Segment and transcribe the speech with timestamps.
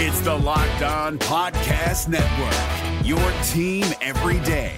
[0.00, 3.18] It's the Locked On Podcast Network, your
[3.48, 4.76] team every day.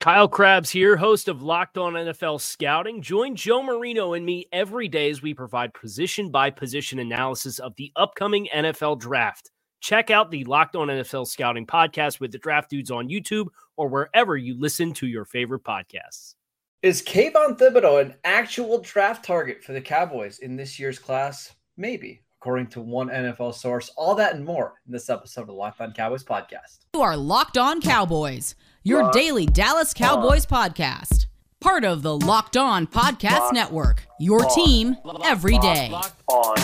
[0.00, 3.02] Kyle Crabbs here, host of Locked On NFL Scouting.
[3.02, 7.76] Join Joe Marino and me every day as we provide position by position analysis of
[7.76, 9.50] the upcoming NFL draft.
[9.82, 13.88] Check out the Locked On NFL Scouting podcast with the Draft Dudes on YouTube or
[13.88, 16.36] wherever you listen to your favorite podcasts.
[16.80, 21.52] Is Kayvon Thibodeaux an actual draft target for the Cowboys in this year's class?
[21.76, 23.90] Maybe, according to one NFL source.
[23.96, 26.80] All that and more in this episode of the Locked On Cowboys podcast.
[26.94, 30.70] You are Locked On Cowboys, your Locked daily Dallas Cowboys on.
[30.70, 31.26] podcast.
[31.60, 34.54] Part of the Locked On Podcast Locked Network, your on.
[34.54, 35.88] team every day.
[35.90, 36.56] Locked on.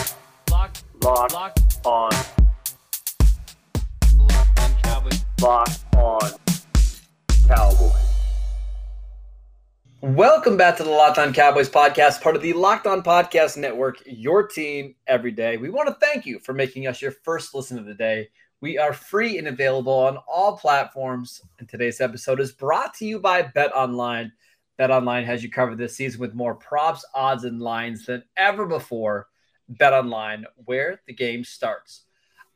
[0.50, 2.10] Locked, Locked, Locked on.
[4.18, 5.24] Locked on Cowboys.
[5.40, 6.20] Locked on
[7.46, 8.07] Cowboys.
[10.00, 14.00] Welcome back to the Locked On Cowboys podcast, part of the Locked On Podcast Network,
[14.06, 15.56] your team every day.
[15.56, 18.28] We want to thank you for making us your first listen of the day.
[18.60, 21.42] We are free and available on all platforms.
[21.58, 24.30] And today's episode is brought to you by Bet Online.
[24.76, 28.66] Bet Online has you covered this season with more props, odds, and lines than ever
[28.66, 29.26] before.
[29.68, 32.04] Bet Online, where the game starts.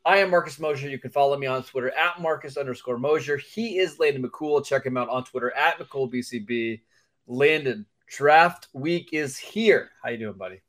[0.05, 0.87] I am Marcus Mosher.
[0.87, 3.35] You can follow me on Twitter at Marcus underscore Mosher.
[3.35, 4.65] He is Landon McCool.
[4.65, 6.79] Check him out on Twitter at McCoolBCB.
[7.27, 9.91] Landon, draft week is here.
[10.03, 10.61] How you doing, buddy?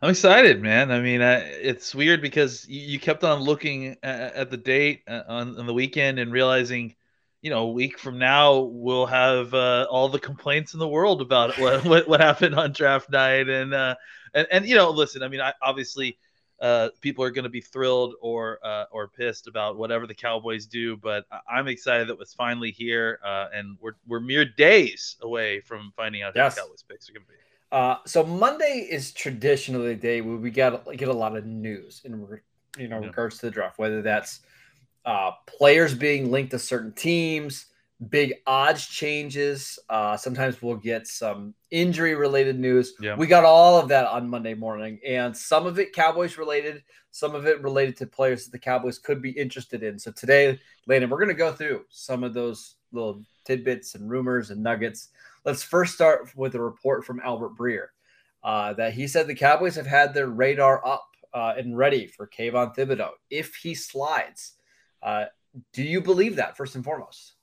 [0.00, 0.92] I'm excited, man.
[0.92, 5.02] I mean, uh, it's weird because you, you, kept on looking at, at the date
[5.08, 6.94] uh, on, on, the weekend and realizing,
[7.42, 11.20] you know, a week from now we'll have uh, all the complaints in the world
[11.20, 13.96] about what, what, what happened on draft night, and uh,
[14.32, 16.18] and and you know, listen, I mean, I obviously
[16.60, 20.66] uh, people are going to be thrilled or uh, or pissed about whatever the Cowboys
[20.66, 20.96] do.
[20.96, 25.92] But I'm excited that it's finally here, uh, and we're we're mere days away from
[25.96, 26.54] finding out yes.
[26.54, 27.38] who the Cowboys picks are going to be.
[27.72, 32.02] Uh, so Monday is traditionally the day where we get get a lot of news
[32.04, 32.12] in
[32.78, 33.06] you know yeah.
[33.06, 34.40] regards to the draft, whether that's
[35.04, 37.66] uh, players being linked to certain teams,
[38.10, 39.78] big odds changes.
[39.88, 42.94] Uh, sometimes we'll get some injury related news.
[43.00, 43.16] Yeah.
[43.16, 47.34] We got all of that on Monday morning, and some of it Cowboys related, some
[47.34, 49.98] of it related to players that the Cowboys could be interested in.
[49.98, 54.50] So today, Landon, we're going to go through some of those little tidbits and rumors
[54.50, 55.08] and nuggets.
[55.44, 57.86] Let's first start with a report from Albert Breer
[58.42, 62.26] uh, that he said the Cowboys have had their radar up uh, and ready for
[62.26, 64.54] Kayvon Thibodeaux if he slides.
[65.02, 65.26] Uh,
[65.72, 67.33] do you believe that, first and foremost?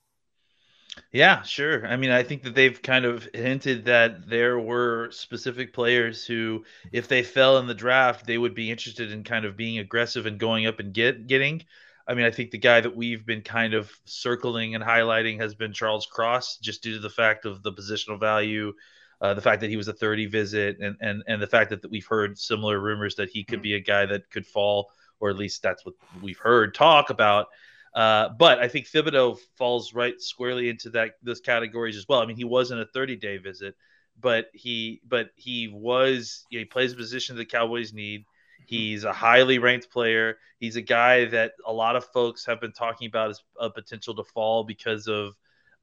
[1.10, 1.86] Yeah, sure.
[1.86, 6.64] I mean, I think that they've kind of hinted that there were specific players who,
[6.90, 10.26] if they fell in the draft, they would be interested in kind of being aggressive
[10.26, 11.64] and going up and get getting.
[12.06, 15.54] I mean, I think the guy that we've been kind of circling and highlighting has
[15.54, 18.72] been Charles Cross, just due to the fact of the positional value,
[19.20, 21.80] uh, the fact that he was a 30 visit, and and and the fact that,
[21.82, 23.64] that we've heard similar rumors that he could mm.
[23.64, 27.46] be a guy that could fall, or at least that's what we've heard talk about.
[27.94, 32.20] Uh, but I think Thibodeaux falls right squarely into that those categories as well.
[32.20, 33.74] I mean, he wasn't a 30 day visit,
[34.20, 38.24] but he but he was you know, he plays a position the Cowboys need.
[38.66, 40.38] He's a highly ranked player.
[40.58, 44.14] He's a guy that a lot of folks have been talking about as a potential
[44.14, 45.34] to fall because of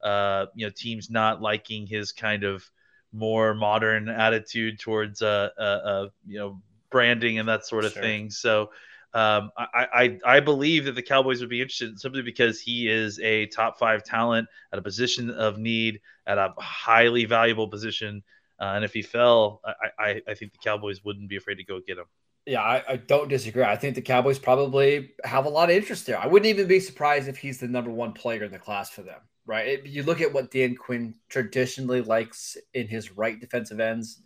[0.02, 2.68] uh, you know teams not liking his kind of
[3.12, 8.02] more modern attitude towards uh, uh, uh you know branding and that sort of sure.
[8.02, 8.30] thing.
[8.30, 8.70] So
[9.12, 13.18] um, I, I, I believe that the Cowboys would be interested simply because he is
[13.20, 18.22] a top five talent at a position of need at a highly valuable position.
[18.60, 21.64] Uh, and if he fell, I, I, I think the Cowboys wouldn't be afraid to
[21.64, 22.04] go get him.
[22.46, 23.64] Yeah, I, I, don't disagree.
[23.64, 26.18] I think the Cowboys probably have a lot of interest there.
[26.18, 29.02] I wouldn't even be surprised if he's the number one player in the class for
[29.02, 29.66] them, right?
[29.66, 34.22] It, you look at what Dan Quinn traditionally likes in his right defensive ends,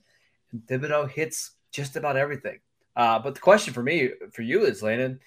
[0.52, 2.60] and Thibodeaux hits just about everything.
[2.96, 5.20] Uh, but the question for me, for you, is Landon,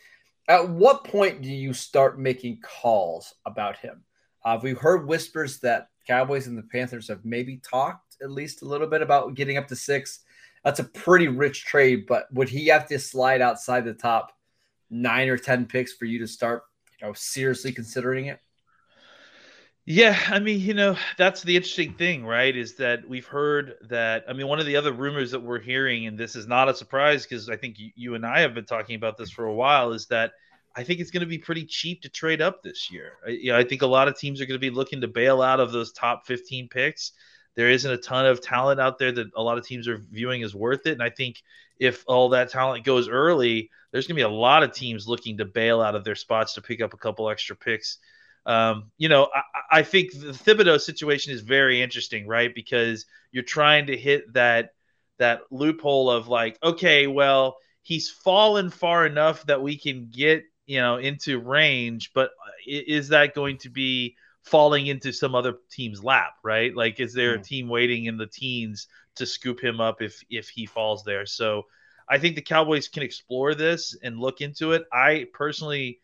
[0.48, 4.04] at what point do you start making calls about him?
[4.46, 8.66] Uh, we've heard whispers that Cowboys and the Panthers have maybe talked at least a
[8.66, 10.22] little bit about getting up to six.
[10.64, 14.32] That's a pretty rich trade, but would he have to slide outside the top
[14.90, 16.64] nine or ten picks for you to start,
[17.00, 18.40] you know, seriously considering it?
[19.90, 22.54] Yeah, I mean, you know, that's the interesting thing, right?
[22.54, 24.26] Is that we've heard that.
[24.28, 26.76] I mean, one of the other rumors that we're hearing, and this is not a
[26.76, 29.54] surprise because I think you, you, and I have been talking about this for a
[29.54, 30.34] while, is that
[30.76, 33.14] I think it's going to be pretty cheap to trade up this year.
[33.26, 35.08] I, you know, I think a lot of teams are going to be looking to
[35.08, 37.14] bail out of those top 15 picks.
[37.56, 40.44] There isn't a ton of talent out there that a lot of teams are viewing
[40.44, 40.92] as worth it.
[40.92, 41.42] And I think
[41.80, 45.38] if all that talent goes early, there's going to be a lot of teams looking
[45.38, 48.00] to bail out of their spots to pick up a couple extra picks
[48.48, 52.56] um, you know, I, I, think the Thibodeaux situation is very interesting, right?
[52.56, 54.70] Because you're trying to hit that
[55.18, 60.80] that loophole of like, okay, well, he's fallen far enough that we can get you
[60.80, 66.02] know into range, but uh, is that going to be falling into some other team's
[66.02, 66.74] lap, right?
[66.74, 67.44] Like, is there a hmm.
[67.44, 71.26] team waiting in the teens to scoop him up if if he falls there?
[71.26, 71.64] So,
[72.08, 74.86] I think the Cowboys can explore this and look into it.
[74.94, 76.00] I personally,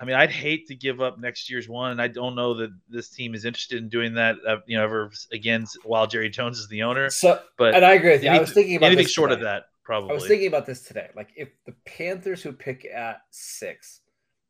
[0.00, 2.70] I mean, I'd hate to give up next year's one, and I don't know that
[2.88, 4.36] this team is interested in doing that.
[4.46, 7.10] Uh, you know, ever again while Jerry Jones is the owner.
[7.10, 8.30] So, but and I agree with you.
[8.30, 9.42] I was thinking about anything short today.
[9.42, 9.64] of that.
[9.84, 10.10] Probably.
[10.10, 11.10] I was thinking about this today.
[11.14, 14.00] Like if the Panthers who pick at six,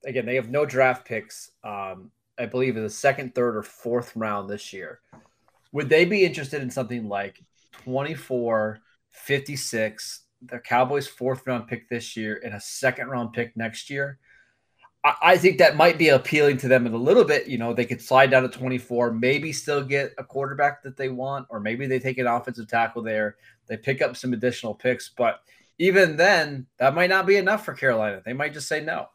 [0.05, 1.50] again, they have no draft picks.
[1.64, 5.00] Um, I believe in the second, third, or fourth round this year.
[5.73, 7.43] Would they be interested in something like
[7.85, 8.79] 24,
[9.11, 14.19] 56, the Cowboys' fourth round pick this year, and a second round pick next year?
[15.02, 17.47] I, think that might be appealing to them in a little bit.
[17.47, 21.08] You know, they could slide down to 24, maybe still get a quarterback that they
[21.08, 23.37] want, or maybe they take an offensive tackle there.
[23.67, 25.41] They pick up some additional picks, but
[25.79, 28.20] even then, that might not be enough for Carolina.
[28.25, 29.08] They might just say no.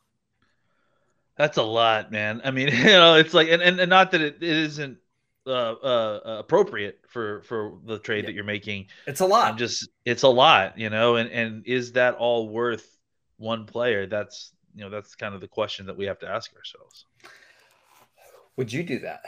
[1.38, 2.42] That's a lot, man.
[2.44, 4.98] I mean, you know, it's like, and, and, and not that it, it isn't
[5.46, 8.28] uh, uh, appropriate for for the trade yeah.
[8.28, 8.88] that you're making.
[9.06, 9.52] It's a lot.
[9.52, 11.18] I'm just, it's a lot, you know.
[11.18, 12.98] And and is that all worth
[13.38, 14.08] one player?
[14.08, 17.06] That's you know that's kind of the question that we have to ask ourselves.
[18.58, 19.22] Would you do that?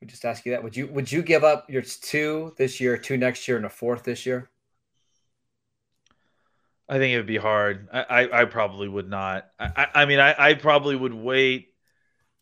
[0.00, 0.62] We just ask you that.
[0.62, 3.70] Would you would you give up your two this year, two next year, and a
[3.70, 4.50] fourth this year?
[6.88, 7.88] I think it would be hard.
[7.92, 9.46] I, I, I probably would not.
[9.58, 11.68] I, I mean, I, I probably would wait.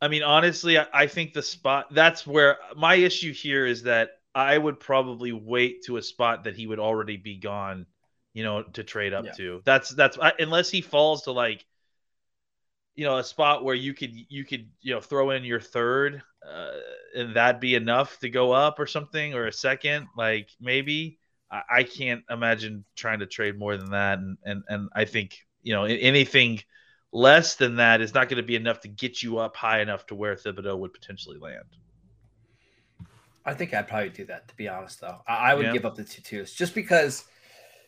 [0.01, 4.11] I mean, honestly, I, I think the spot that's where my issue here is that
[4.35, 7.87] I would probably wait to a spot that he would already be gone,
[8.35, 9.33] you know, to trade up yeah.
[9.33, 9.63] to.
[9.65, 11.65] That's that's unless he falls to like
[12.95, 16.23] you know a spot where you could you could you know throw in your third
[16.49, 16.71] uh,
[17.15, 21.19] and that be enough to go up or something or a second like maybe
[21.51, 25.39] I, I can't imagine trying to trade more than that and and, and i think
[25.63, 26.61] you know anything
[27.13, 30.07] less than that is not going to be enough to get you up high enough
[30.07, 31.65] to where thibodeaux would potentially land.
[33.45, 35.19] I think I'd probably do that to be honest though.
[35.27, 35.73] I, I would yeah.
[35.73, 37.25] give up the two twos just because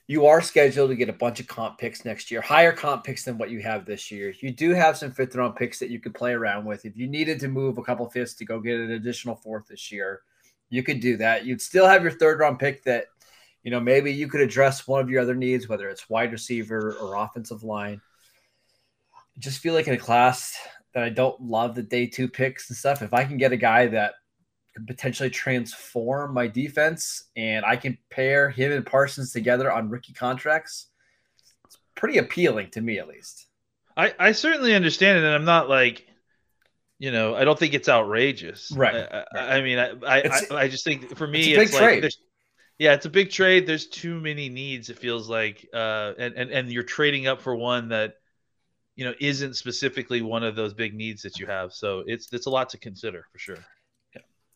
[0.06, 3.24] you are scheduled to get a bunch of comp picks next year, higher comp picks
[3.24, 4.34] than what you have this year.
[4.40, 6.84] You do have some fifth round picks that you could play around with.
[6.84, 9.90] If you needed to move a couple fifths to go get an additional fourth this
[9.90, 10.20] year,
[10.68, 11.46] you could do that.
[11.46, 13.06] You'd still have your third round pick that,
[13.62, 16.96] you know, maybe you could address one of your other needs, whether it's wide receiver
[17.00, 18.00] or offensive line.
[19.14, 20.54] I just feel like in a class
[20.92, 23.00] that I don't love the day two picks and stuff.
[23.00, 24.14] If I can get a guy that
[24.74, 30.12] could potentially transform my defense, and I can pair him and Parsons together on rookie
[30.12, 30.88] contracts.
[31.64, 33.46] It's pretty appealing to me, at least.
[33.96, 36.06] I, I certainly understand it, and I'm not like,
[36.98, 38.72] you know, I don't think it's outrageous.
[38.74, 38.94] Right.
[38.94, 39.26] I, right.
[39.34, 42.12] I mean, I I, I, I, just think for me, it's, it's like
[42.78, 43.66] yeah, it's a big trade.
[43.66, 44.90] There's too many needs.
[44.90, 48.14] It feels like, uh, and and and you're trading up for one that,
[48.96, 51.72] you know, isn't specifically one of those big needs that you have.
[51.72, 53.58] So it's it's a lot to consider for sure.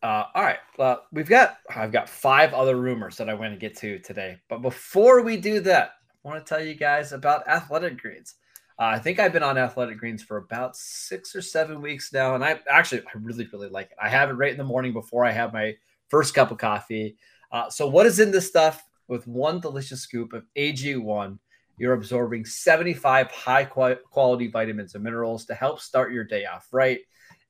[0.03, 0.59] Uh, all right.
[0.79, 4.39] Well, we've got I've got five other rumors that I want to get to today.
[4.49, 8.35] But before we do that, I want to tell you guys about Athletic Greens.
[8.79, 12.37] Uh, I think I've been on Athletic Greens for about six or seven weeks now,
[12.37, 13.97] and I actually I really really like it.
[14.01, 15.75] I have it right in the morning before I have my
[16.09, 17.17] first cup of coffee.
[17.51, 18.85] Uh, so what is in this stuff?
[19.09, 21.39] With one delicious scoop of AG1,
[21.79, 27.01] you're absorbing 75 high quality vitamins and minerals to help start your day off right.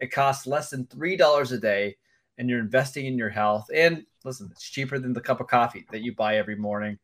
[0.00, 1.96] It costs less than three dollars a day
[2.38, 3.66] and you're investing in your health.
[3.74, 6.98] And listen, it's cheaper than the cup of coffee that you buy every morning.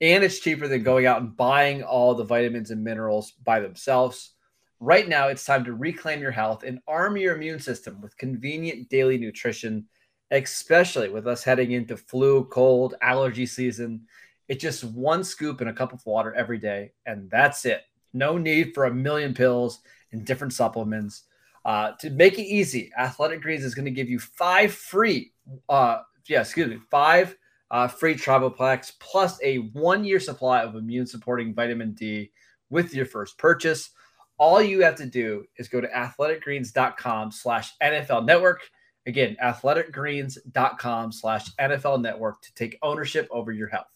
[0.00, 4.32] And it's cheaper than going out and buying all the vitamins and minerals by themselves.
[4.78, 8.90] Right now, it's time to reclaim your health and arm your immune system with convenient
[8.90, 9.86] daily nutrition,
[10.30, 14.02] especially with us heading into flu, cold, allergy season.
[14.48, 17.82] It's just one scoop in a cup of water every day, and that's it.
[18.12, 19.80] No need for a million pills
[20.12, 21.24] and different supplements.
[21.66, 25.32] Uh, to make it easy, Athletic Greens is going to give you five free,
[25.68, 27.36] uh, yeah, excuse me, five
[27.72, 32.30] uh, free travel packs plus a one year supply of immune supporting vitamin D
[32.70, 33.90] with your first purchase.
[34.38, 38.60] All you have to do is go to athleticgreens.com slash NFL network.
[39.08, 43.95] Again, athleticgreens.com slash NFL network to take ownership over your health.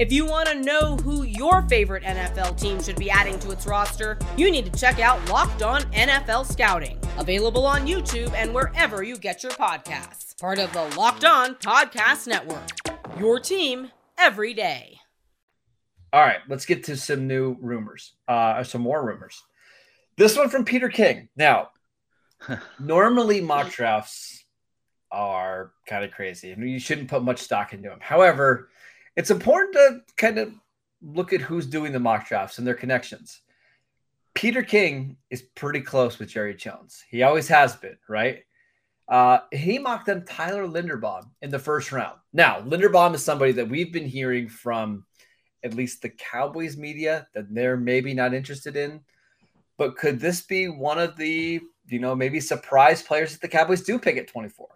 [0.00, 3.66] If you want to know who your favorite NFL team should be adding to its
[3.66, 9.02] roster, you need to check out Locked On NFL Scouting, Available on YouTube and wherever
[9.02, 10.40] you get your podcasts.
[10.40, 12.66] Part of the Locked On Podcast Network.
[13.18, 14.98] Your team every day.
[16.14, 19.42] All right, let's get to some new rumors, uh, some more rumors.
[20.16, 21.28] This one from Peter King.
[21.36, 21.72] Now,
[22.80, 24.46] normally mock drafts
[25.12, 27.98] are kind of crazy, and you shouldn't put much stock into them.
[28.00, 28.70] However,
[29.16, 30.52] it's important to kind of
[31.02, 33.40] look at who's doing the mock drafts and their connections.
[34.34, 37.02] Peter King is pretty close with Jerry Jones.
[37.08, 38.44] He always has been, right?
[39.08, 42.16] Uh, he mocked them Tyler Linderbaum in the first round.
[42.32, 45.04] Now, Linderbaum is somebody that we've been hearing from
[45.64, 49.00] at least the Cowboys media that they're maybe not interested in.
[49.76, 53.82] But could this be one of the, you know, maybe surprise players that the Cowboys
[53.82, 54.68] do pick at 24?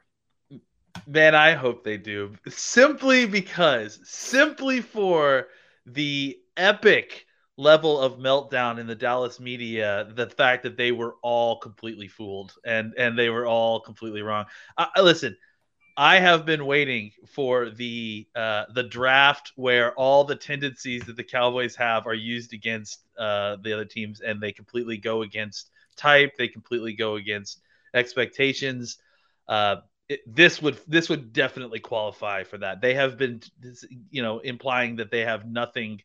[1.07, 2.35] Man, I hope they do.
[2.49, 5.49] Simply because, simply for
[5.87, 11.59] the epic level of meltdown in the Dallas media, the fact that they were all
[11.59, 14.47] completely fooled and and they were all completely wrong.
[14.97, 15.37] Listen,
[15.97, 21.25] I have been waiting for the uh, the draft where all the tendencies that the
[21.25, 26.33] Cowboys have are used against uh, the other teams, and they completely go against type.
[26.39, 27.61] They completely go against
[27.93, 28.99] expectations.
[29.47, 29.77] Uh,
[30.27, 32.81] this would this would definitely qualify for that.
[32.81, 33.43] They have been,
[34.11, 36.01] you know, implying that they have nothing,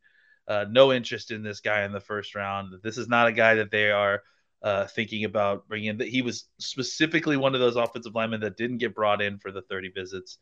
[0.48, 2.74] uh, no interest in this guy in the first round.
[2.74, 4.22] That this is not a guy that they are
[4.62, 5.98] uh, thinking about bringing in.
[5.98, 9.52] That he was specifically one of those offensive linemen that didn't get brought in for
[9.52, 10.38] the 30 visits.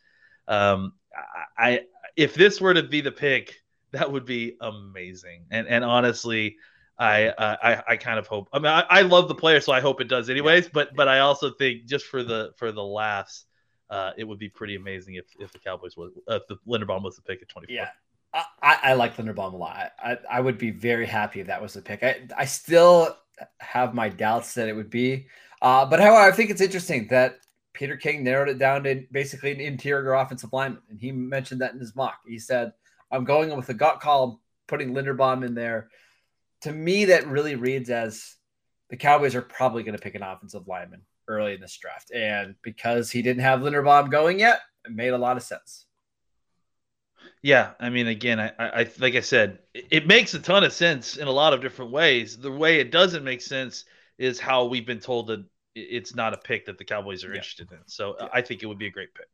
[0.47, 0.93] Um,
[1.57, 1.81] I,
[2.15, 3.55] if this were to be the pick,
[3.91, 5.45] that would be amazing.
[5.51, 6.57] And and honestly,
[6.99, 8.49] I I, I kind of hope.
[8.53, 10.69] I mean, I, I love the player, so I hope it does anyways.
[10.69, 13.45] But but I also think just for the for the laughs,
[13.89, 17.03] uh, it would be pretty amazing if if the Cowboys was uh, if the Linderbaum
[17.03, 17.73] was the pick at 24.
[17.73, 17.89] Yeah.
[18.33, 19.93] I, I like Linderbaum a lot.
[19.97, 22.03] I, I would be very happy if that was the pick.
[22.03, 23.17] I, I still
[23.59, 25.27] have my doubts that it would be.
[25.61, 27.39] Uh, but however, I think it's interesting that
[27.73, 30.81] Peter King narrowed it down to basically an interior offensive lineman.
[30.89, 32.19] And he mentioned that in his mock.
[32.27, 32.73] He said,
[33.11, 35.89] I'm going with a gut call, putting Linderbaum in there.
[36.61, 38.35] To me, that really reads as
[38.89, 42.11] the Cowboys are probably going to pick an offensive lineman early in this draft.
[42.13, 45.85] And because he didn't have Linderbaum going yet, it made a lot of sense.
[47.41, 51.17] Yeah, I mean, again, I, I like I said, it makes a ton of sense
[51.17, 52.37] in a lot of different ways.
[52.37, 53.85] The way it doesn't make sense
[54.17, 57.35] is how we've been told that it's not a pick that the Cowboys are yeah.
[57.35, 57.79] interested in.
[57.85, 58.27] So yeah.
[58.33, 59.27] I think it would be a great pick.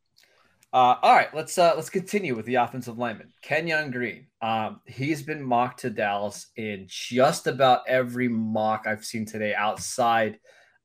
[0.74, 4.26] Uh, all right, let's uh, let's continue with the offensive lineman, Kenyon Green.
[4.42, 10.40] Um, he's been mocked to Dallas in just about every mock I've seen today, outside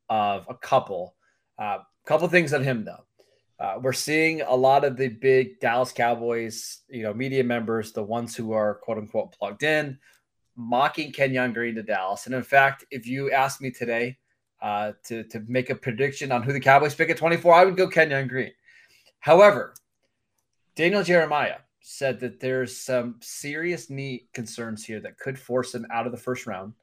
[0.08, 1.14] of a couple.
[1.58, 3.04] A uh, couple things on him though.
[3.60, 8.02] Uh, we're seeing a lot of the big Dallas Cowboys, you know, media members, the
[8.02, 9.98] ones who are quote unquote plugged in,
[10.54, 12.26] mocking Kenyon Green to Dallas.
[12.26, 14.16] And in fact, if you asked me today
[14.62, 17.76] uh, to, to make a prediction on who the Cowboys pick at 24, I would
[17.76, 18.52] go Kenyon Green.
[19.18, 19.74] However,
[20.76, 26.06] Daniel Jeremiah said that there's some serious knee concerns here that could force him out
[26.06, 26.74] of the first round.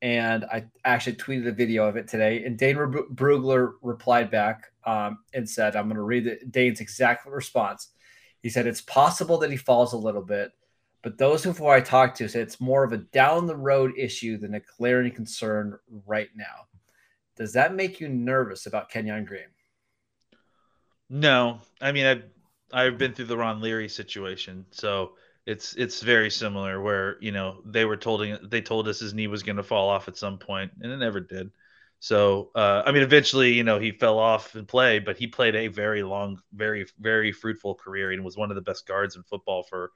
[0.00, 2.44] And I actually tweeted a video of it today.
[2.44, 7.26] And Dane Brugler replied back um, and said, I'm going to read the, Dane's exact
[7.26, 7.88] response.
[8.42, 10.52] He said, It's possible that he falls a little bit,
[11.02, 14.38] but those who I talked to said it's more of a down the road issue
[14.38, 16.66] than a glaring concern right now.
[17.36, 19.42] Does that make you nervous about Kenyon Green?
[21.08, 21.60] No.
[21.80, 22.24] I mean, I've,
[22.72, 24.66] I've been through the Ron Leary situation.
[24.70, 25.12] So
[25.48, 29.26] it's it's very similar where you know they were told they told us his knee
[29.26, 31.50] was going to fall off at some point and it never did
[32.00, 35.56] so, uh, I mean, eventually, you know, he fell off and play, but he played
[35.56, 39.24] a very long, very, very fruitful career and was one of the best guards in
[39.24, 39.90] football for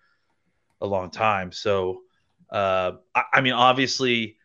[0.80, 1.52] a long time.
[1.52, 2.02] So,
[2.50, 4.37] uh, I, I, mean, obviously,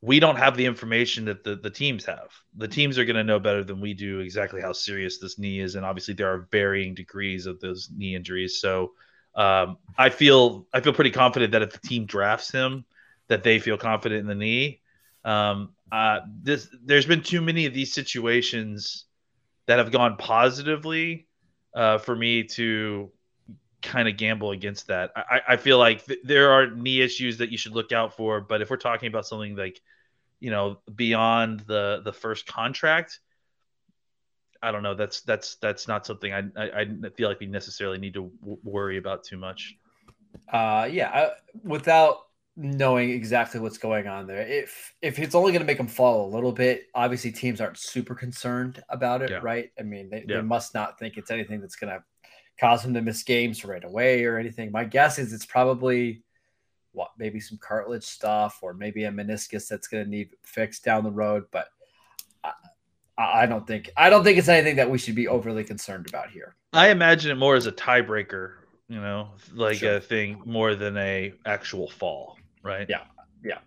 [0.00, 2.32] we don't have the information that the, the teams have.
[2.56, 5.60] The teams are going to know better than we do exactly how serious this knee
[5.60, 8.60] is, and obviously, there are varying degrees of those knee injuries.
[8.60, 8.92] So,
[9.34, 12.84] um, I feel I feel pretty confident that if the team drafts him,
[13.28, 14.80] that they feel confident in the knee.
[15.24, 19.06] Um, uh, this there's been too many of these situations
[19.66, 21.26] that have gone positively
[21.74, 23.10] uh, for me to
[23.82, 25.10] kind of gamble against that.
[25.16, 28.40] I, I feel like th- there are knee issues that you should look out for,
[28.40, 29.80] but if we're talking about something like,
[30.40, 33.20] you know, beyond the the first contract,
[34.62, 34.94] I don't know.
[34.94, 38.58] That's that's that's not something I I, I feel like we necessarily need to w-
[38.62, 39.76] worry about too much.
[40.50, 41.30] Uh, yeah, I,
[41.64, 42.18] without
[42.56, 44.46] knowing exactly what's going on there.
[44.46, 47.78] If if it's only going to make them fall a little bit, obviously teams aren't
[47.78, 49.40] super concerned about it, yeah.
[49.42, 49.70] right?
[49.78, 50.36] I mean, they, yeah.
[50.36, 52.04] they must not think it's anything that's going to
[52.60, 54.70] cause them to miss games right away or anything.
[54.70, 56.22] My guess is it's probably
[56.92, 61.04] what maybe some cartilage stuff or maybe a meniscus that's going to need fixed down
[61.04, 61.68] the road, but.
[63.32, 66.30] I, don't think I don't think it's anything that we should be overly concerned about
[66.30, 66.54] here.
[66.72, 68.54] I imagine it more as a tiebreaker,
[68.88, 69.96] you know, like Sure.
[69.96, 72.86] a thing more than a actual fall, right?
[72.88, 73.02] Yeah.
[73.44, 73.58] Yeah.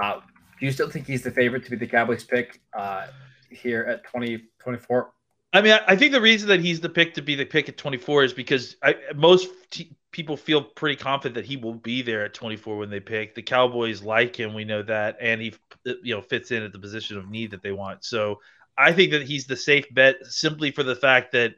[0.00, 0.20] Uh,
[0.60, 3.06] do you still think he's the favorite to be the Cowboys pick uh,
[3.50, 5.12] here at twenty twenty four?
[5.54, 7.68] I mean, I, I think the reason that he's the pick to be the pick
[7.68, 12.00] at 24 is because I, most t- people feel pretty confident that he will be
[12.00, 13.34] there at 24 when they pick.
[13.34, 15.52] The Cowboys like him, we know that, and he
[15.84, 18.02] you know fits in at the position of need that they want.
[18.04, 18.40] So
[18.82, 21.54] I think that he's the safe bet simply for the fact that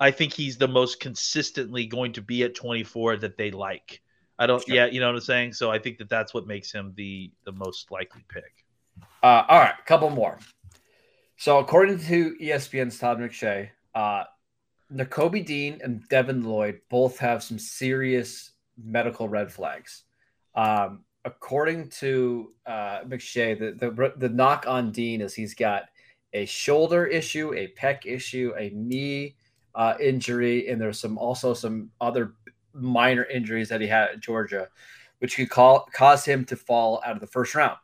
[0.00, 4.00] I think he's the most consistently going to be at 24 that they like.
[4.38, 4.74] I don't, Sure.
[4.74, 5.52] yeah, you know what I'm saying.
[5.52, 8.64] So I think that that's what makes him the the most likely pick.
[9.22, 10.38] Uh, all right, a couple more.
[11.36, 14.24] So, according to ESPN's Todd McShay, uh,
[14.92, 18.52] Nakobe Dean and Devin Lloyd both have some serious
[18.82, 20.04] medical red flags.
[20.54, 25.84] Um, according to uh, McShay, the, the the knock on Dean is he's got
[26.32, 29.36] a shoulder issue, a pec issue, a knee
[29.74, 32.34] uh, injury, and there's some also some other
[32.74, 34.68] minor injuries that he had at Georgia,
[35.18, 37.76] which could call, cause him to fall out of the first round.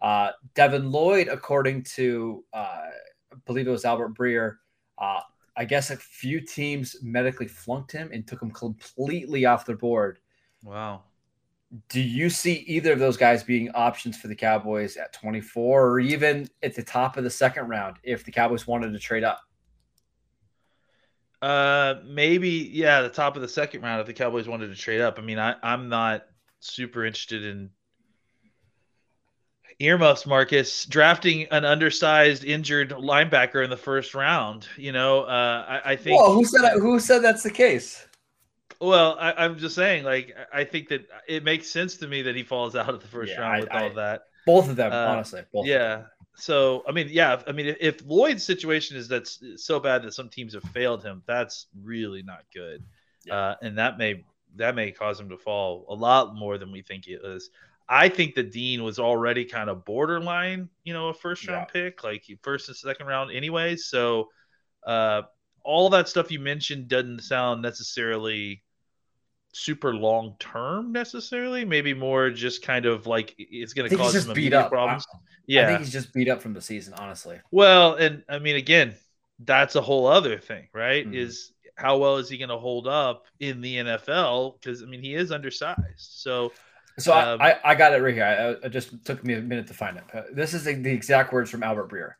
[0.00, 2.86] Uh, Devin Lloyd, according to uh,
[3.32, 4.56] I believe it was Albert Breer,
[4.98, 5.20] uh,
[5.56, 10.18] I guess a few teams medically flunked him and took him completely off the board.
[10.62, 11.04] Wow.
[11.88, 16.00] Do you see either of those guys being options for the Cowboys at 24 or
[16.00, 19.40] even at the top of the second round if the Cowboys wanted to trade up?
[21.42, 25.00] Uh, maybe yeah, the top of the second round if the Cowboys wanted to trade
[25.00, 25.18] up.
[25.18, 26.24] I mean, I I'm not
[26.60, 27.70] super interested in
[29.78, 34.66] earmuffs, Marcus, drafting an undersized, injured linebacker in the first round.
[34.76, 36.20] You know, uh, I, I think.
[36.20, 38.06] Whoa, who said who said that's the case?
[38.80, 42.22] Well, I, I'm just saying, like, I I think that it makes sense to me
[42.22, 44.22] that he falls out of the first Yeah, round I- with I- all that.
[44.46, 45.42] Both of them, Uh, honestly.
[45.52, 45.66] Both.
[45.66, 46.04] Yeah.
[46.36, 47.42] So I mean, yeah.
[47.48, 51.02] I mean, if, if Lloyd's situation is that's so bad that some teams have failed
[51.02, 52.84] him, that's really not good,
[53.30, 54.24] uh, and that may
[54.56, 57.50] that may cause him to fall a lot more than we think it is.
[57.88, 62.04] I think that Dean was already kind of borderline, you know, a first round pick,
[62.04, 63.76] like first and second round, anyway.
[63.76, 64.28] So
[64.86, 65.22] uh,
[65.62, 68.62] all that stuff you mentioned doesn't sound necessarily
[69.56, 71.64] super long term necessarily.
[71.64, 74.70] Maybe more just kind of like it's going to cause just some beat up.
[74.70, 75.06] problems.
[75.12, 77.40] I, yeah, I think he's just beat up from the season, honestly.
[77.50, 78.94] well, and I mean, again,
[79.40, 81.06] that's a whole other thing, right?
[81.06, 81.14] Mhm.
[81.14, 84.58] Is how well is he going to hold up in the NFL?
[84.60, 85.80] Because I mean, he is undersized.
[85.98, 86.52] So
[86.98, 88.58] So Um, I, I, I got it right here.
[88.62, 90.04] I, it just took me a minute to find it.
[90.14, 92.14] Uh, This is the, the exact words from Albert Breer.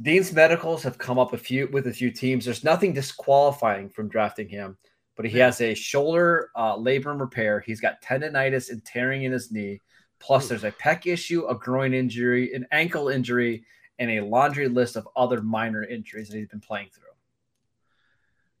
[0.00, 2.44] Dean's medicals have come up a few with a few teams.
[2.44, 4.76] There's nothing disqualifying from drafting him,
[5.16, 7.60] but he has a shoulder uh, labrum repair.
[7.60, 9.80] He's got tendonitis and tearing in his knee.
[10.18, 13.64] Plus, there's a pec issue, a groin injury, an ankle injury,
[13.98, 17.02] and a laundry list of other minor injuries that he's been playing through.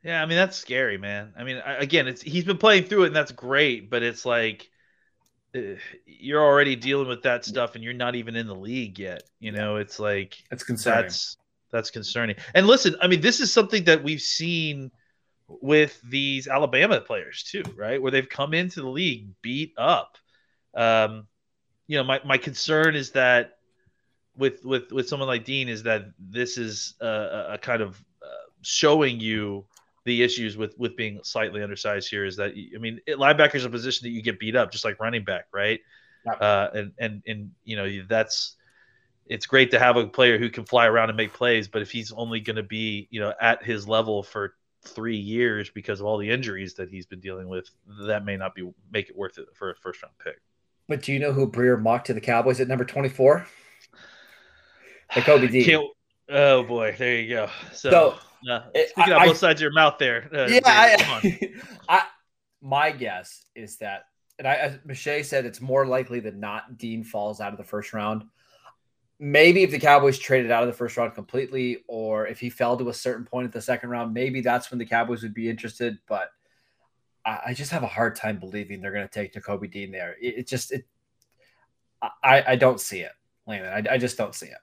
[0.02, 1.32] yeah, I mean, that's scary, man.
[1.36, 3.90] I mean, I, again, it's he's been playing through it, and that's great.
[3.90, 4.70] But it's like
[5.54, 9.22] uh, you're already dealing with that stuff, and you're not even in the league yet.
[9.40, 11.02] You know, it's like It's concerning.
[11.02, 11.36] that's
[11.72, 12.36] that's concerning.
[12.54, 14.90] And listen, I mean, this is something that we've seen
[15.48, 18.00] with these Alabama players too, right?
[18.00, 20.18] Where they've come into the league beat up.
[20.74, 21.26] Um,
[21.86, 23.58] you know, my, my concern is that
[24.36, 28.50] with with with someone like Dean is that this is a, a- kind of uh,
[28.62, 29.64] showing you
[30.04, 33.64] the issues with with being slightly undersized here is that I mean it, linebacker is
[33.64, 35.80] a position that you get beat up just like running back, right?
[36.26, 36.38] Yep.
[36.40, 38.56] Uh, and and and you know that's
[39.26, 41.90] it's great to have a player who can fly around and make plays, but if
[41.90, 44.54] he's only going to be you know at his level for
[44.86, 47.68] three years because of all the injuries that he's been dealing with,
[48.06, 50.36] that may not be make it worth it for a first round pick.
[50.88, 53.46] But do you know who Breer mocked to the Cowboys at number 24?
[55.12, 55.64] Nakobe.
[55.64, 55.84] Can't-
[56.28, 57.48] oh boy, there you go.
[57.72, 60.28] So, So, uh, speaking I- on I- both sides of your mouth there.
[60.32, 60.60] Uh, yeah.
[60.64, 61.50] I,
[61.88, 62.02] I,
[62.62, 64.04] my guess is that,
[64.38, 67.64] and I, as McShay said, it's more likely than not Dean falls out of the
[67.64, 68.24] first round.
[69.18, 72.76] Maybe if the Cowboys traded out of the first round completely, or if he fell
[72.76, 75.48] to a certain point at the second round, maybe that's when the Cowboys would be
[75.48, 75.98] interested.
[76.06, 76.30] But
[77.24, 80.16] I, I just have a hard time believing they're going to take Nakobe Dean there.
[80.20, 80.84] It, it just, it,
[82.02, 83.12] I, I don't see it,
[83.46, 83.88] Landon.
[83.88, 84.58] I, I just don't see it.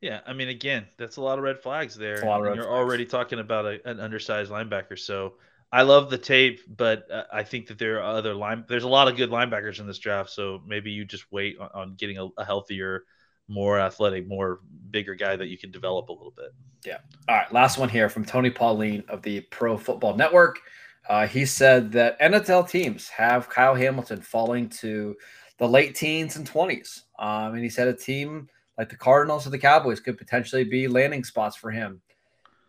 [0.00, 2.20] Yeah, I mean, again, that's a lot of red flags there.
[2.22, 2.76] A lot of red you're flags.
[2.76, 4.96] already talking about a, an undersized linebacker.
[4.96, 5.34] So
[5.72, 8.64] I love the tape, but uh, I think that there are other line.
[8.68, 10.30] There's a lot of good linebackers in this draft.
[10.30, 13.04] So maybe you just wait on, on getting a, a healthier,
[13.48, 16.54] more athletic, more bigger guy that you can develop a little bit.
[16.84, 16.98] Yeah.
[17.28, 20.60] All right, last one here from Tony Pauline of the Pro Football Network.
[21.08, 25.16] Uh, he said that NFL teams have Kyle Hamilton falling to
[25.58, 27.02] the late teens and 20s.
[27.18, 30.88] Um, and he said a team like the Cardinals or the Cowboys could potentially be
[30.88, 32.00] landing spots for him.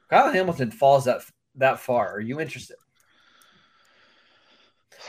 [0.09, 1.21] Kyle Hamilton falls that
[1.55, 2.13] that far.
[2.13, 2.77] Are you interested?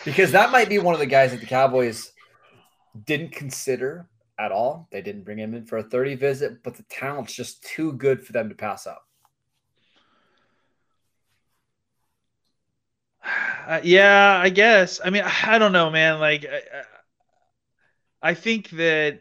[0.05, 2.13] Because that might be one of the guys that the Cowboys
[3.05, 4.89] didn't consider at all.
[4.91, 8.25] They didn't bring him in for a 30 visit, but the talent's just too good
[8.25, 9.05] for them to pass up.
[13.69, 14.99] Uh, yeah, I guess.
[15.05, 16.21] I mean, I don't know, man.
[16.21, 19.21] Like, I, I think that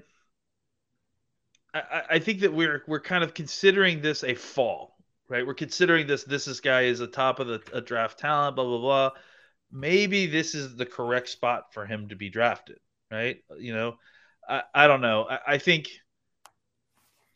[1.73, 4.95] I, I, think that we're we're kind of considering this a fall,
[5.29, 5.45] right?
[5.45, 6.23] We're considering this.
[6.23, 9.11] This is guy is a top of the draft talent, blah blah blah.
[9.71, 12.79] Maybe this is the correct spot for him to be drafted,
[13.11, 13.43] right?
[13.57, 13.97] You know,
[14.47, 15.27] I, I don't know.
[15.29, 15.89] I, I think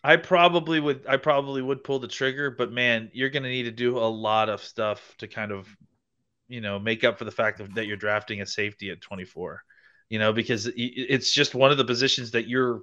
[0.03, 3.63] I probably would I probably would pull the trigger, but man, you're going to need
[3.63, 5.67] to do a lot of stuff to kind of
[6.51, 9.63] you know make up for the fact that you're drafting a safety at 24
[10.09, 12.81] you know because it's just one of the positions that you're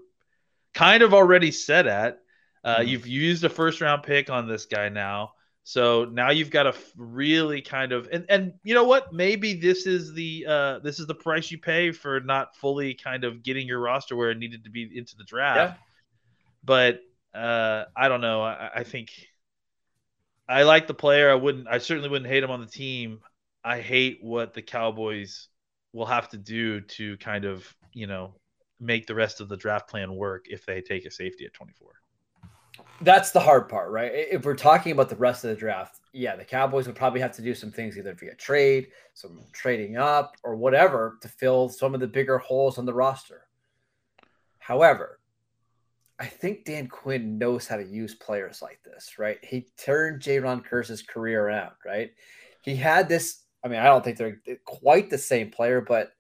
[0.73, 2.19] kind of already set at
[2.64, 2.88] uh, mm-hmm.
[2.88, 5.33] you've used a first round pick on this guy now
[5.69, 9.87] so now you've got to really kind of and, and you know what maybe this
[9.87, 13.67] is the uh, this is the price you pay for not fully kind of getting
[13.67, 15.75] your roster where it needed to be into the draft yeah.
[16.65, 17.01] but
[17.39, 19.11] uh, i don't know I, I think
[20.49, 21.31] I like the player.
[21.31, 21.69] I wouldn't.
[21.69, 23.21] I certainly wouldn't hate him on the team.
[23.63, 25.49] I hate what the Cowboys
[25.93, 28.35] will have to do to kind of, you know,
[28.81, 31.93] make the rest of the draft plan work if they take a safety at 24.
[33.01, 34.11] That's the hard part, right?
[34.13, 37.37] If we're talking about the rest of the draft, yeah, the Cowboys would probably have
[37.37, 41.95] to do some things either via trade, some trading up, or whatever to fill some
[41.95, 43.45] of the bigger holes on the roster.
[44.59, 45.21] However,
[46.19, 49.39] I think Dan Quinn knows how to use players like this, right?
[49.45, 52.11] He turned Jayron Kearse's career around, right?
[52.63, 56.13] He had this I mean, I don't think they're quite the same player, but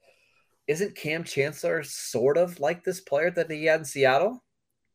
[0.66, 4.42] isn't Kam Chancellor sort of like this player that he had in Seattle?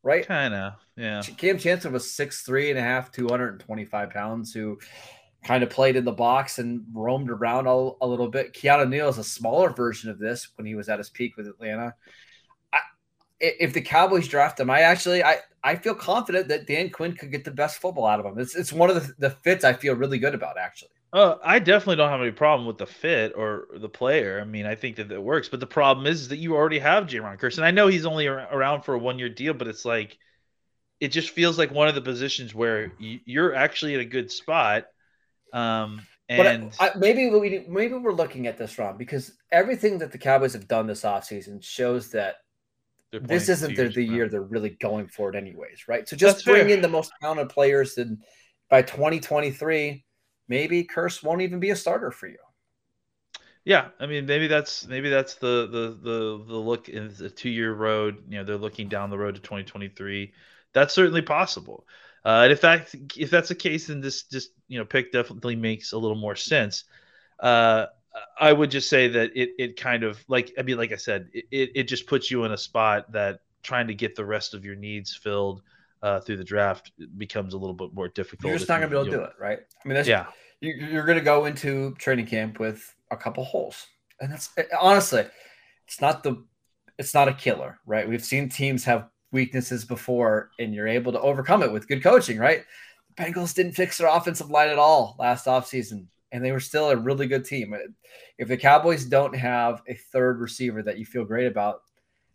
[0.04, 0.26] Right?
[0.26, 1.22] Kind of, yeah.
[1.22, 4.78] Kam Chancellor was six three and a half, 225 pounds, who
[5.44, 8.52] kind of played in the box and roamed around a, a little bit.
[8.54, 11.46] Keanu Neal is a smaller version of this when he was at his peak with
[11.46, 11.94] Atlanta.
[12.72, 12.78] I,
[13.40, 17.32] if the Cowboys draft him, I actually I, I feel confident that Dan Quinn could
[17.32, 18.38] get the best football out of him.
[18.38, 20.90] It's, it's one of the, the fits I feel really good about, actually.
[21.14, 24.40] Uh, I definitely don't have any problem with the fit or the player.
[24.40, 26.80] I mean, I think that it works, but the problem is, is that you already
[26.80, 27.56] have Jayron Kearse.
[27.56, 30.18] And I know he's only around for a one year deal, but it's like
[30.98, 34.86] it just feels like one of the positions where you're actually at a good spot.
[35.52, 39.98] Um, and but I, I, maybe we maybe we're looking at this wrong because everything
[39.98, 42.38] that the Cowboys have done this offseason shows that
[43.12, 46.08] this isn't the, the year they're really going for it anyways, right?
[46.08, 46.74] So just That's bring fair.
[46.74, 48.18] in the most talented players and
[48.68, 50.04] by 2023
[50.48, 52.38] maybe Kearse won't even be a starter for you.
[53.64, 57.48] Yeah, I mean maybe that's maybe that's the the the the look in the two
[57.48, 58.22] year road.
[58.28, 60.32] You know, they're looking down the road to 2023.
[60.72, 61.86] That's certainly possible.
[62.24, 65.56] Uh, and if that if that's the case, then this just you know pick definitely
[65.56, 66.84] makes a little more sense.
[67.40, 67.86] Uh,
[68.38, 71.30] I would just say that it it kind of like I mean like I said
[71.32, 74.64] it it just puts you in a spot that trying to get the rest of
[74.64, 75.62] your needs filled
[76.04, 78.50] uh, through the draft becomes a little bit more difficult.
[78.50, 79.58] You're just not going to be able to do it, right?
[79.58, 80.26] I mean, that's, yeah,
[80.60, 83.86] you, are going to go into training camp with a couple holes,
[84.20, 85.24] and that's eh, honestly,
[85.88, 86.44] it's not the,
[86.98, 88.06] it's not a killer, right?
[88.06, 92.36] We've seen teams have weaknesses before, and you're able to overcome it with good coaching,
[92.36, 92.64] right?
[93.16, 96.90] The Bengals didn't fix their offensive line at all last offseason, and they were still
[96.90, 97.74] a really good team.
[98.36, 101.80] If the Cowboys don't have a third receiver that you feel great about,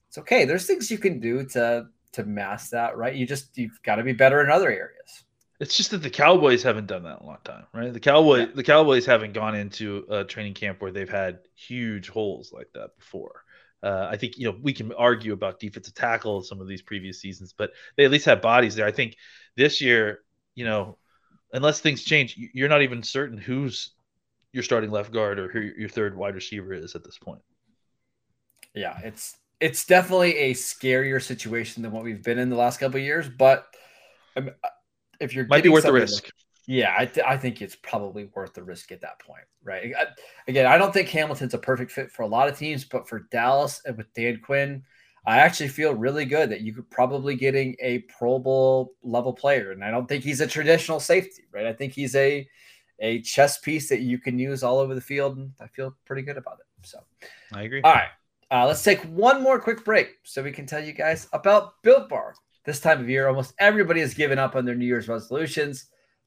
[0.07, 0.43] it's okay.
[0.43, 3.15] There's things you can do to to mask that, right?
[3.15, 5.23] You just you've got to be better in other areas.
[5.59, 7.91] It's just that the Cowboys haven't done that in a long time, right?
[7.91, 8.45] The Cowboy yeah.
[8.55, 12.97] the Cowboys haven't gone into a training camp where they've had huge holes like that
[12.97, 13.43] before.
[13.81, 17.19] Uh, I think you know we can argue about defensive tackle some of these previous
[17.19, 18.85] seasons, but they at least have bodies there.
[18.85, 19.15] I think
[19.55, 20.19] this year,
[20.55, 20.97] you know,
[21.53, 23.91] unless things change, you're not even certain who's
[24.51, 27.41] your starting left guard or who your third wide receiver is at this point.
[28.73, 32.99] Yeah, it's it's definitely a scarier situation than what we've been in the last couple
[32.99, 33.27] years.
[33.29, 33.65] But
[34.35, 34.51] um,
[35.19, 36.29] if you're might be worth the risk.
[36.67, 39.91] Yeah, I, th- I think it's probably worth the risk at that point, right?
[39.97, 40.05] I,
[40.47, 43.21] again, I don't think Hamilton's a perfect fit for a lot of teams, but for
[43.31, 44.83] Dallas and with Dan Quinn,
[45.25, 49.71] I actually feel really good that you could probably getting a Pro Bowl level player,
[49.71, 51.65] and I don't think he's a traditional safety, right?
[51.65, 52.47] I think he's a
[52.99, 56.21] a chess piece that you can use all over the field, and I feel pretty
[56.21, 56.87] good about it.
[56.87, 56.99] So,
[57.53, 57.81] I agree.
[57.81, 58.09] All right,
[58.51, 62.09] uh, let's take one more quick break so we can tell you guys about Built
[62.09, 62.35] Bar.
[62.65, 65.85] This time of year, almost everybody has given up on their New Year's resolutions,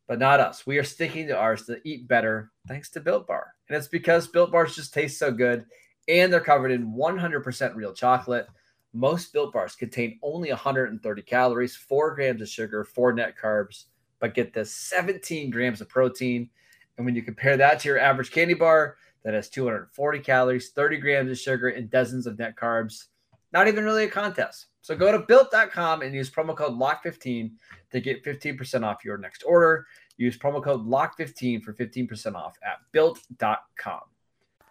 [0.09, 0.67] but not us.
[0.67, 3.55] We are sticking to ours to eat better thanks to Built Bar.
[3.69, 5.65] And it's because Built Bars just taste so good
[6.09, 8.47] and they're covered in 100% real chocolate.
[8.93, 13.85] Most built bars contain only 130 calories, four grams of sugar, four net carbs,
[14.21, 16.51] but get this 17 grams of protein.
[16.97, 20.97] And when you compare that to your average candy bar that has 240 calories, 30
[20.99, 23.07] grams of sugar, and dozens of net carbs,
[23.53, 24.67] not even really a contest.
[24.81, 27.53] So go to built.com and use promo code LOCK15
[27.93, 29.87] to get 15% off your next order.
[30.17, 34.01] Use promo code LOCK15 for 15% off at built.com.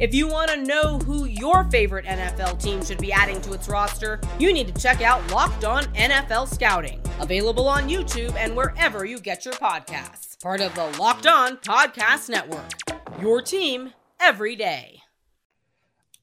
[0.00, 3.68] If you want to know who your favorite NFL team should be adding to its
[3.68, 9.04] roster, you need to check out Locked On NFL Scouting, available on YouTube and wherever
[9.04, 10.40] you get your podcasts.
[10.42, 12.72] Part of the Locked On Podcast Network.
[13.20, 15.02] Your team every day.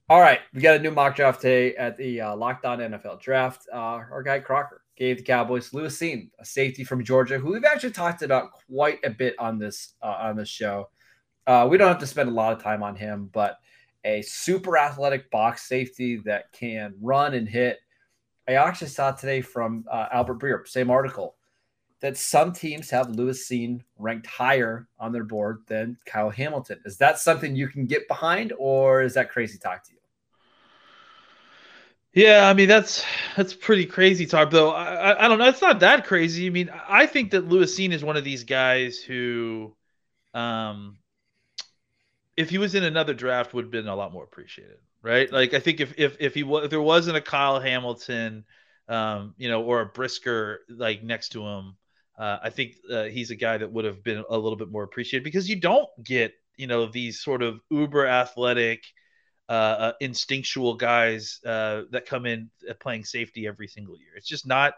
[0.10, 3.21] All right, we got a new mock draft today at the uh, Locked On NFL
[3.21, 3.67] Draft.
[3.71, 7.63] Uh, our guy Crocker gave the Cowboys Lewis Cine, a safety from Georgia, who we've
[7.63, 10.89] actually talked about quite a bit on this uh, on this show.
[11.49, 13.57] Uh, we don't have to spend a lot of time on him, but
[14.05, 17.79] a super athletic box safety that can run and hit.
[18.47, 21.38] I actually saw today from uh, Albert Breer, same article,
[22.01, 26.81] that some teams have Lewis Cine ranked higher on their board than Kyle Hamilton.
[26.85, 29.97] Is that something you can get behind, or is that crazy talk to you?
[32.13, 33.03] Yeah, I mean that's
[33.35, 34.69] that's pretty crazy talk, though.
[34.69, 35.49] I, I, I don't know.
[35.49, 36.45] It's not that crazy.
[36.45, 39.75] I mean, I think that Lewis Cine is one of these guys who,
[40.35, 40.98] um,
[42.39, 45.30] if he was in another draft, would have been a lot more appreciated, right?
[45.30, 48.45] Like I think if if if he was if there wasn't a Kyle Hamilton,
[48.88, 51.75] um, you know, or a Brisker like next to him,
[52.17, 54.84] uh, I think uh, he's a guy that would have been a little bit more
[54.84, 58.86] appreciated because you don't get you know these sort of uber athletic
[59.49, 64.12] uh, uh, instinctual guys uh, that come in uh, playing safety every single year.
[64.15, 64.75] It's just not.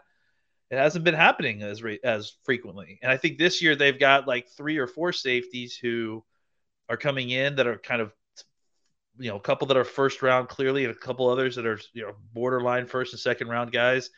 [0.68, 4.26] It hasn't been happening as re- as frequently, and I think this year they've got
[4.26, 6.24] like three or four safeties who
[6.88, 8.12] are coming in that are kind of,
[9.18, 11.80] you know, a couple that are first round clearly, and a couple others that are
[11.92, 14.10] you know borderline first and second round guys.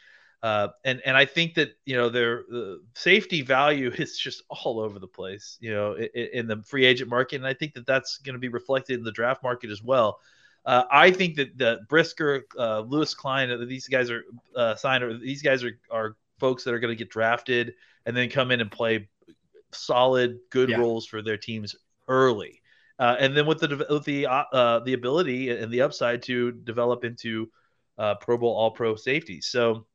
[0.43, 4.79] Uh, and and I think that you know their the safety value is just all
[4.79, 7.87] over the place, you know, in, in the free agent market, and I think that
[7.87, 10.21] that's going to be reflected in the draft market as well.
[10.67, 14.25] Uh, I think that the Brisker, uh, Lewis Cine, uh, these guys are
[14.57, 15.05] uh, signed.
[15.05, 17.75] Or these guys are are folks that are going to get drafted
[18.07, 19.09] and then come in and play
[19.73, 20.77] solid, good yeah.
[20.77, 21.75] roles for their teams
[22.09, 22.63] early,
[22.99, 27.05] uh, and then with the with the uh, the ability and the upside to develop
[27.05, 27.51] into
[27.97, 29.41] Pro Bowl All Pro safety.
[29.41, 29.87] So.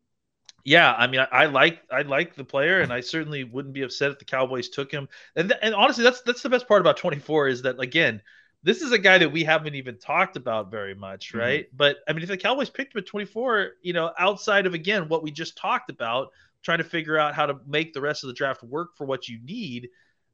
[0.66, 3.84] Yeah, I mean, I, I, like I like the player, and I certainly wouldn't be
[3.84, 5.08] upset if the Cowboys took him.
[5.38, 8.22] And th- and honestly, that's that's the best part about 24 is that again,
[8.64, 11.40] this is a guy that we haven't even talked about very much, mm-hmm.
[11.40, 11.68] right?
[11.68, 11.78] Mm-hmm.
[11.78, 15.08] But I mean, if the Cowboys picked him at 24, you know, outside of again
[15.08, 18.28] what we just talked about, trying to figure out how to make the rest of
[18.28, 19.90] the draft work for what you need,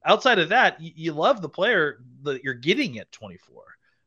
[0.06, 3.64] outside of that, you, you love the player that you're getting at 24,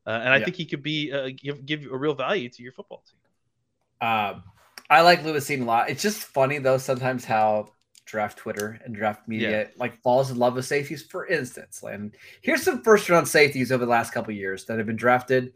[0.07, 0.45] uh, and I yeah.
[0.45, 4.09] think he could be uh, give give a real value to your football team.
[4.09, 4.45] Um,
[4.89, 5.91] I like Lewis Cine a lot.
[5.91, 7.73] It's just funny though sometimes how
[8.07, 9.69] draft Twitter and draft media yeah.
[9.77, 11.03] like falls in love with safeties.
[11.03, 14.87] For instance, and here's some first round safeties over the last couple years that have
[14.87, 15.53] been drafted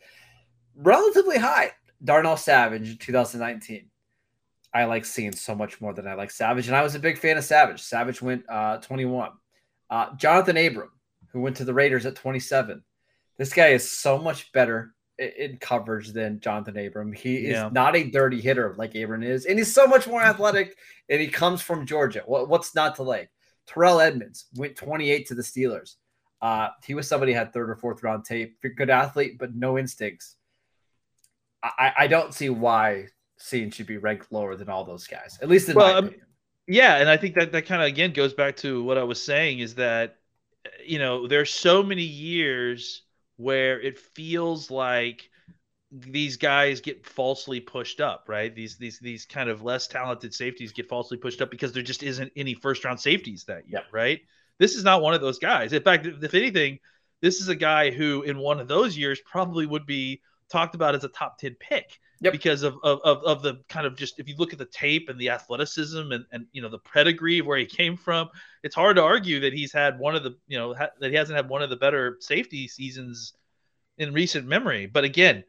[0.75, 1.73] relatively high.
[2.05, 3.89] Darnell Savage in 2019.
[4.75, 7.19] I like Cine so much more than I like Savage, and I was a big
[7.19, 7.81] fan of Savage.
[7.81, 9.31] Savage went uh, 21.
[9.93, 10.89] Uh, Johnathan Abram,
[11.33, 12.83] who went to the Raiders at 27.
[13.37, 17.13] This guy is so much better in coverage than Johnathan Abram.
[17.13, 17.67] He yeah.
[17.67, 20.79] is not a dirty hitter like Abram is, and he's so much more athletic.
[21.11, 22.23] And he comes from Georgia.
[22.25, 23.31] What, what's not to like?
[23.67, 25.97] Terrell Edmunds went 28 to the Steelers.
[26.41, 28.57] Uh, he was somebody had third or fourth round tape.
[28.63, 30.37] Good athlete, but no instincts.
[31.63, 35.51] I, I don't see why Cine should be ranked lower than all those guys, at
[35.51, 36.27] least in well, my um, opinion.
[36.67, 39.23] Yeah, and I think that that kind of again goes back to what I was
[39.23, 40.17] saying is that
[40.85, 43.03] you know there's so many years
[43.37, 45.29] where it feels like
[45.91, 48.55] these guys get falsely pushed up, right?
[48.55, 52.03] These these these kind of less talented safeties get falsely pushed up because there just
[52.03, 54.21] isn't any first round safeties that year, right?
[54.59, 55.73] This is not one of those guys.
[55.73, 56.79] In fact, if anything,
[57.21, 60.23] this is a guy who in one of those years probably would be
[60.53, 62.33] talked about as a top 10 pick yep.
[62.33, 65.09] because of, of, of, of, the kind of just if you look at the tape
[65.09, 68.29] and the athleticism and, and you know the pedigree of where he came from
[68.63, 71.17] it's hard to argue that he's had one of the you know ha- that he
[71.17, 73.33] hasn't had one of the better safety seasons
[73.99, 75.43] in recent memory but again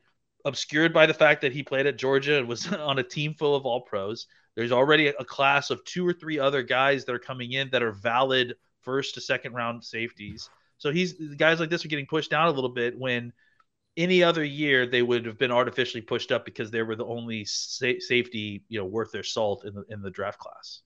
[0.45, 3.55] obscured by the fact that he played at Georgia and was on a team full
[3.55, 7.19] of all pros there's already a class of two or three other guys that are
[7.19, 10.49] coming in that are valid first to second round safeties.
[10.77, 13.33] So he's guys like this are getting pushed down a little bit when
[13.97, 17.45] any other year they would have been artificially pushed up because they were the only
[17.45, 20.81] sa- safety you know worth their salt in the in the draft class.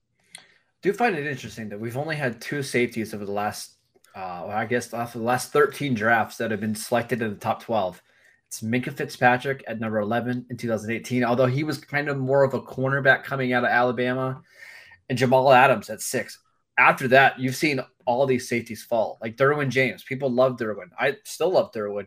[0.82, 3.72] Do find it interesting that we've only had two safeties over the last,
[4.14, 7.62] uh, I guess, after the last 13 drafts that have been selected in the top
[7.62, 8.00] 12.
[8.46, 12.54] It's Minkah Fitzpatrick at number 11 in 2018, although he was kind of more of
[12.54, 14.40] a cornerback coming out of Alabama,
[15.08, 16.38] and Jamal Adams at six.
[16.78, 20.04] After that, you've seen all these safeties fall, like Derwin James.
[20.04, 20.90] People love Derwin.
[20.98, 22.06] I still love Derwin.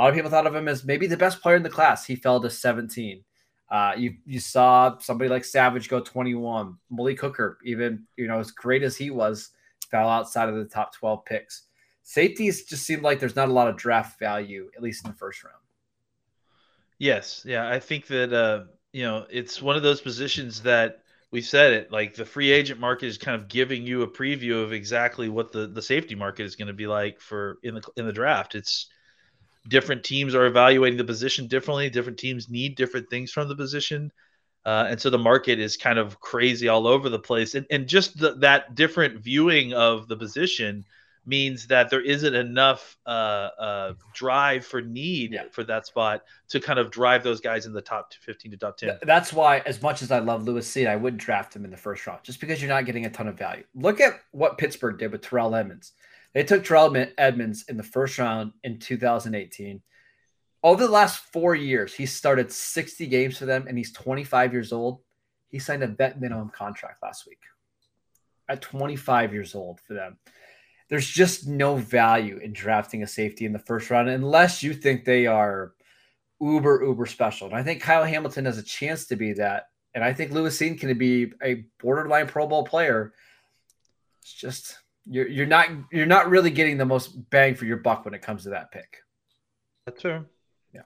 [0.00, 2.06] A lot of people thought of him as maybe the best player in the class.
[2.06, 3.22] He fell to 17.
[3.70, 6.74] Uh, you you saw somebody like Savage go 21.
[6.90, 9.50] Malik Hooker, even you know as great as he was,
[9.90, 11.64] fell outside of the top 12 picks.
[12.02, 15.16] Safeties just seemed like there's not a lot of draft value, at least in the
[15.18, 15.56] first round.
[16.96, 21.42] Yes, yeah, I think that uh, you know it's one of those positions that we
[21.42, 24.72] said it like the free agent market is kind of giving you a preview of
[24.72, 28.06] exactly what the the safety market is going to be like for in the in
[28.06, 28.54] the draft.
[28.54, 28.88] It's
[29.68, 31.90] different teams are evaluating the position differently.
[31.90, 34.12] Different teams need different things from the position.
[34.64, 37.54] Uh, and so the market is kind of crazy all over the place.
[37.54, 40.84] And, and just the, that different viewing of the position
[41.26, 45.44] means that there isn't enough uh, uh, drive for need yeah.
[45.50, 48.76] for that spot to kind of drive those guys in the top 15 to top
[48.76, 48.98] 10.
[49.02, 51.76] That's why, as much as I love Lewis Cine, I wouldn't draft him in the
[51.76, 53.64] first round just because you're not getting a ton of value.
[53.74, 55.92] Look at what Pittsburgh did with Terrell Edmunds.
[56.32, 59.82] They took Terrell Edmunds in the first round in 2018.
[60.62, 64.72] Over the last four years, he started 60 games for them and he's 25 years
[64.72, 65.00] old.
[65.48, 67.40] He signed a vet minimum contract last week
[68.48, 70.18] at 25 years old for them.
[70.88, 75.04] There's just no value in drafting a safety in the first round unless you think
[75.04, 75.72] they are
[76.40, 77.46] uber, uber special.
[77.46, 79.68] And I think Kyle Hamilton has a chance to be that.
[79.94, 83.12] And I think Lewis Cine can be a borderline Pro Bowl player.
[84.22, 84.78] It's just
[85.10, 88.22] you're you're not you're not really getting the most bang for your buck when it
[88.22, 88.98] comes to that pick.
[89.84, 90.24] That's true.
[90.72, 90.82] Yeah.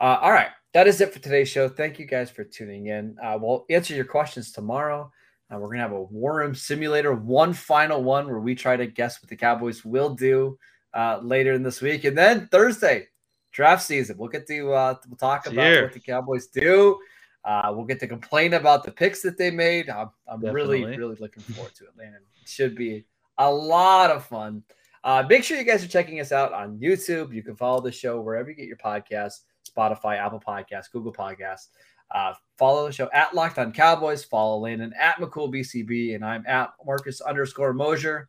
[0.00, 0.48] Uh, all right.
[0.74, 1.68] That is it for today's show.
[1.68, 3.16] Thank you guys for tuning in.
[3.22, 5.12] Uh, we'll answer your questions tomorrow.
[5.52, 8.86] Uh, we're gonna have a war room simulator, one final one where we try to
[8.86, 10.58] guess what the Cowboys will do
[10.92, 13.06] uh, later in this week, and then Thursday,
[13.52, 14.16] draft season.
[14.18, 15.84] We'll get to uh, we'll talk about Here.
[15.84, 16.98] what the Cowboys do.
[17.44, 19.88] Uh, we'll get to complain about the picks that they made.
[19.88, 22.22] I'm, I'm really really looking forward to it, Landon.
[22.42, 23.04] It should be
[23.42, 24.62] a lot of fun.
[25.04, 27.34] Uh, make sure you guys are checking us out on YouTube.
[27.34, 31.68] You can follow the show wherever you get your podcasts Spotify, Apple Podcasts, Google Podcasts.
[32.12, 34.24] Uh, follow the show at Locked On Cowboys.
[34.24, 38.28] Follow Landon at McCool BCB, and I'm at Marcus underscore Mosher.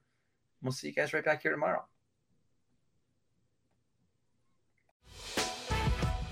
[0.61, 1.83] We'll see you guys right back here tomorrow.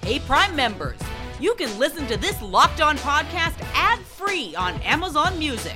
[0.03, 0.99] Hey, Prime members,
[1.39, 5.75] you can listen to this Locked On podcast ad free on Amazon Music.